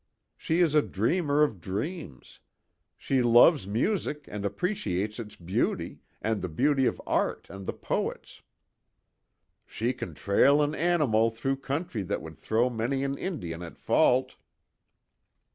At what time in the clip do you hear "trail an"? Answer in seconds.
10.15-10.73